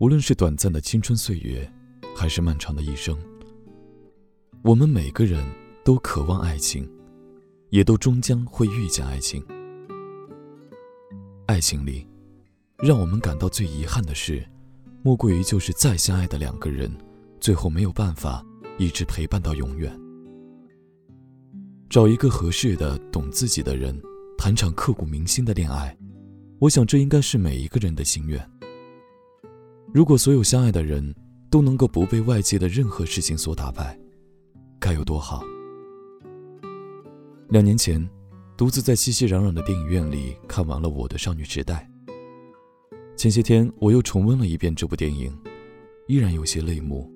[0.00, 1.68] 无论是短暂的青春岁月，
[2.14, 3.18] 还是漫长的一生，
[4.62, 5.44] 我们每个人
[5.84, 6.88] 都渴望爱情，
[7.70, 9.44] 也都终将会遇见爱情。
[11.46, 12.06] 爱情里，
[12.78, 14.46] 让我们感到最遗憾的事，
[15.02, 16.88] 莫过于就是再相爱的两个人，
[17.40, 18.46] 最后没有办法
[18.78, 19.92] 一直陪伴到永远。
[21.90, 24.00] 找一个合适的、懂自己的人，
[24.36, 25.96] 谈场刻骨铭心的恋爱，
[26.60, 28.48] 我想这应该是每一个人的心愿。
[29.90, 31.14] 如果所有相爱的人
[31.48, 33.98] 都能够不被外界的任何事情所打败，
[34.78, 35.42] 该有多好！
[37.48, 38.06] 两年前，
[38.54, 41.88] 独自在熙熙攘攘的电影院里看完了《我的少女时代》。
[43.16, 45.34] 前些天我又重温了一遍这部电影，
[46.06, 47.10] 依然有些泪目，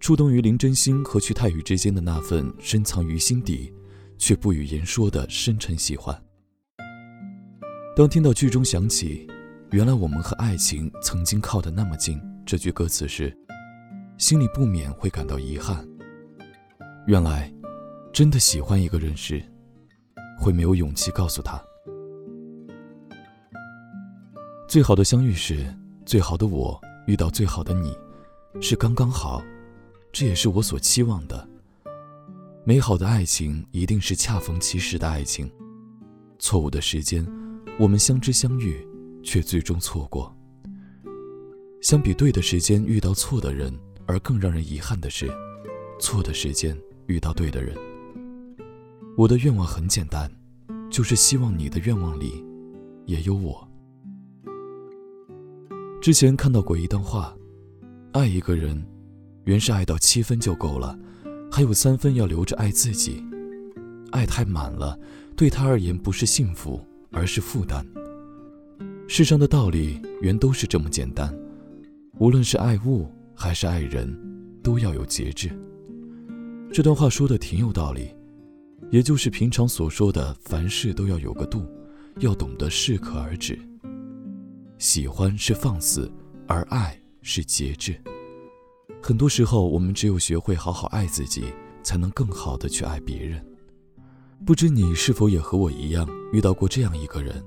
[0.00, 3.70] 触动于林真心和曲太宇之间的那份深藏于心底
[4.16, 6.18] 却不语言说的深沉喜欢。
[7.94, 9.28] 当听到剧中响起。
[9.72, 12.20] 原来我们和爱情曾经靠得那么近。
[12.44, 13.34] 这句歌词时，
[14.18, 15.82] 心里不免会感到遗憾。
[17.06, 17.50] 原来，
[18.12, 19.42] 真的喜欢一个人时，
[20.38, 21.58] 会没有勇气告诉他。
[24.68, 25.64] 最好的相遇是，
[26.04, 27.96] 最好的我遇到最好的你，
[28.60, 29.42] 是刚刚好，
[30.12, 31.48] 这也是我所期望的。
[32.62, 35.50] 美好的爱情一定是恰逢其时的爱情。
[36.38, 37.26] 错误的时间，
[37.78, 38.86] 我们相知相遇。
[39.22, 40.34] 却最终错过。
[41.80, 43.72] 相比对的时间遇到错的人，
[44.06, 45.28] 而更让人遗憾的是，
[45.98, 47.76] 错的时间遇到对的人。
[49.16, 50.30] 我的愿望很简单，
[50.90, 52.44] 就是希望你的愿望里
[53.06, 53.68] 也有我。
[56.00, 57.36] 之前看到过一段话：
[58.12, 58.84] 爱一个人，
[59.44, 60.98] 原是爱到七分就够了，
[61.50, 63.22] 还有三分要留着爱自己。
[64.12, 64.98] 爱太满了，
[65.36, 67.84] 对他而言不是幸福，而是负担。
[69.08, 71.34] 世上的道理原都是这么简单，
[72.18, 74.16] 无论是爱物还是爱人，
[74.62, 75.50] 都要有节制。
[76.72, 78.14] 这段话说的挺有道理，
[78.90, 81.66] 也就是平常所说的凡事都要有个度，
[82.20, 83.58] 要懂得适可而止。
[84.78, 86.10] 喜欢是放肆，
[86.46, 87.94] 而爱是节制。
[89.02, 91.44] 很多时候，我们只有学会好好爱自己，
[91.82, 93.44] 才能更好的去爱别人。
[94.46, 97.44] 不知你是否也和我一样，遇到过这样一个人？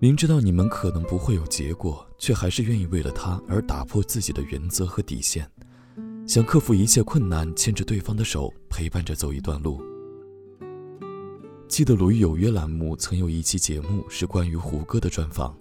[0.00, 5.50] 明知道你们可能不会有结果，却还是愿意为了他而打破自己的原则和底线，
[6.24, 9.82] 想克服一切困难，牵着对方的手，陪伴着走一段路。
[11.66, 15.52] 记得《鲁豫有约》栏目曾有一期节目是关于胡歌的专访，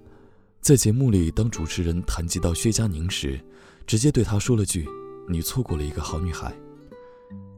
[0.61, 3.43] 在节目里，当主持人谈及到薛佳凝时，
[3.87, 4.87] 直接对他说了句
[5.27, 6.55] ：“你错过了一个好女孩。”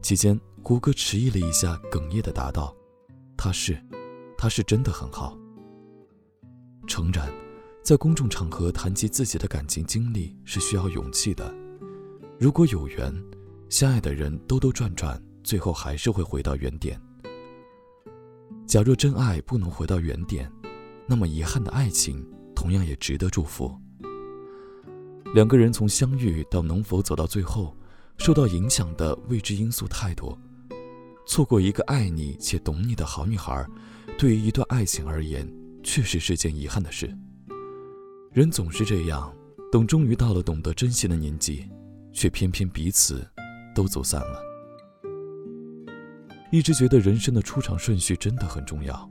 [0.00, 2.74] 期间，胡歌迟疑了一下，哽咽的答道
[3.36, 3.78] ：“她是，
[4.38, 5.36] 她是真的很好。”
[6.90, 7.32] 诚然，
[7.84, 11.54] 在公众场合谈及自己的感情经历是需要勇气的。
[12.36, 13.14] 如果有缘，
[13.68, 17.00] 相爱的人兜兜转转，最后还是会回到原点。
[18.66, 20.50] 假若真爱不能回到原点，
[21.06, 23.72] 那么遗憾的爱情同样也值得祝福。
[25.32, 27.76] 两个人从相遇到能否走到最后，
[28.18, 30.36] 受到影响的未知因素太多。
[31.24, 33.64] 错过一个爱你且懂你的好女孩，
[34.18, 35.48] 对于一段爱情而言。
[35.82, 37.12] 确实是件遗憾的事。
[38.32, 39.34] 人总是这样，
[39.72, 41.68] 等终于到了懂得珍惜的年纪，
[42.12, 43.26] 却偏偏彼此
[43.74, 44.40] 都走散了。
[46.52, 49.08] 一直觉得人生的出场顺序真的很重要，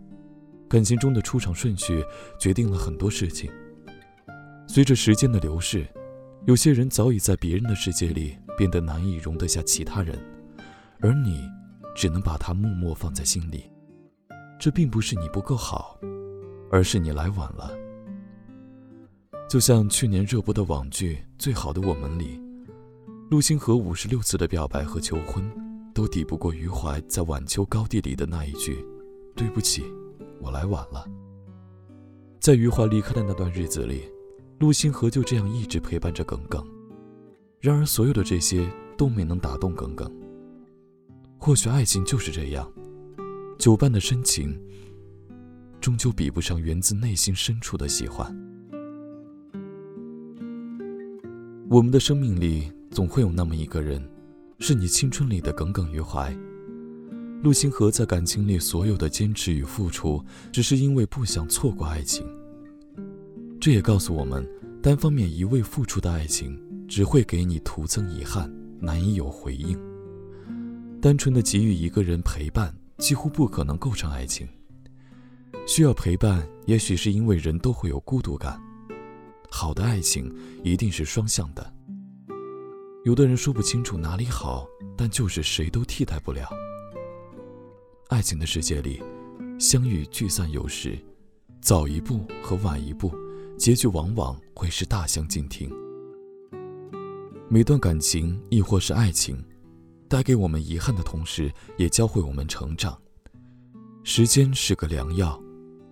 [0.70, 2.04] 感情中的出场顺序
[2.40, 3.50] 决定了很多事情。
[4.68, 5.88] 随着时间的流逝，
[6.46, 10.18] 有些人早已在别人的世界里变得难以容得下其他人，
[11.00, 11.42] 而你
[11.96, 13.72] 只能把他默默放在心里。
[14.60, 15.98] 这并不是你不够好。
[16.72, 17.72] 而是你来晚了。
[19.50, 22.40] 就像去年热播的网剧《最好的我们》里，
[23.32, 25.44] 陆星河五十六次的表白和求婚，
[25.94, 28.86] 都抵不过余淮在晚秋高地里的那一句
[29.36, 29.84] ：“对不起，
[30.40, 31.06] 我来晚了。”
[32.40, 34.04] 在余淮离开的那段日子里，
[34.60, 36.64] 陆星河就这样一直陪伴着耿耿。
[37.60, 40.10] 然而，所有的这些都没能打动耿耿。
[41.38, 42.72] 或许爱情就是这样，
[43.58, 44.56] 久伴的深情。
[45.80, 48.28] 终究比不上源自内心深处的喜欢。
[51.70, 54.04] 我们的生命里总会有那么一个人，
[54.60, 56.36] 是你青春里的耿耿于怀。
[57.42, 60.22] 陆星河在感情里所有的坚持与付出，
[60.52, 62.26] 只是因为不想错过爱情。
[63.62, 64.46] 这也告诉我们，
[64.82, 69.80] 单方面一味付出的爱情，只会给你徒增遗憾，难以有回应。
[71.00, 74.46] 单纯的给予一个人陪伴，几乎不可能构成爱情。
[75.72, 78.60] 需要陪伴，也许是因为人都会有孤独感。
[79.52, 81.72] 好的爱情一定是双向的。
[83.06, 84.66] 有的人说不清楚哪里好，
[84.98, 86.50] 但就是谁都替代不了。
[88.08, 89.00] 爱情的世界里，
[89.60, 90.98] 相遇聚散有时，
[91.62, 93.14] 早一步和晚一步，
[93.56, 95.72] 结局往往会是大相径庭。
[97.48, 99.38] 每段感情亦或是爱情，
[100.08, 103.00] 带给我们遗憾的同时，也教会我们成长。
[104.04, 105.40] 时间是个良药，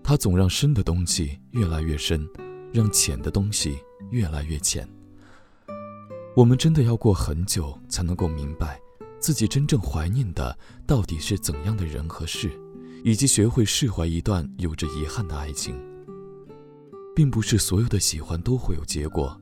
[0.08, 2.26] 它总让深的东西越来越深，
[2.72, 3.78] 让浅的东西
[4.10, 4.88] 越来越浅。
[6.34, 8.80] 我们真的要过很久才能够明白，
[9.20, 12.50] 自己真正怀念的到底是怎样的人和事，
[13.04, 15.78] 以及学会释怀一段有着遗憾的爱情。
[17.14, 19.38] 并不是所有的喜欢都会有结果，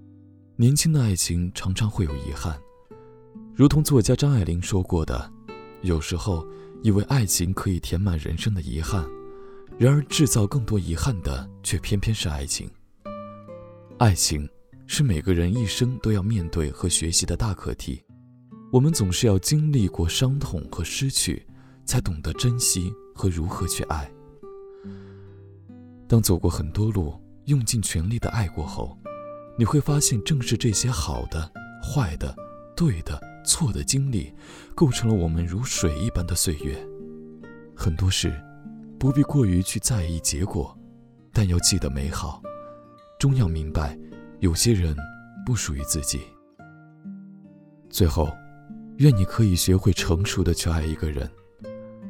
[0.56, 2.60] 年轻的爱情常常会有遗憾。
[3.54, 5.32] 如同作家张爱玲说过的
[5.84, 6.44] ：“有时候
[6.82, 9.06] 以为爱情可以填满人生的遗憾，
[9.78, 12.70] 然而制造更多遗憾的却偏偏是爱情。
[13.98, 14.48] 爱情。”
[14.88, 18.00] 是每个人一生都要面对和学习的大课题。
[18.72, 21.44] 我们总是要经历过伤痛和失去，
[21.86, 24.08] 才懂得珍惜和如何去爱。
[26.08, 28.96] 当走过很多路，用尽全力的爱过后，
[29.58, 31.52] 你会发现，正是这些好的、
[31.82, 32.36] 坏的、
[32.78, 34.32] 对的、错的经历，
[34.76, 36.78] 构成了我们如水一般的岁月。
[37.76, 38.32] 很多事，
[39.06, 40.76] 不必过于去在意结果，
[41.32, 42.42] 但要记得美好，
[43.20, 43.96] 终要明白。
[44.40, 44.98] 有些人
[45.46, 46.22] 不属于自己。
[47.88, 48.36] 最后，
[48.98, 51.30] 愿你可以学会成熟的去爱一个人。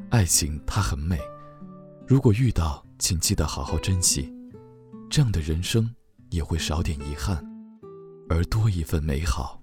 [0.09, 1.19] 爱情它很美，
[2.07, 4.33] 如果遇到，请记得好好珍惜，
[5.09, 5.93] 这样的人生
[6.29, 7.45] 也会少点遗憾，
[8.29, 9.61] 而多一份美好。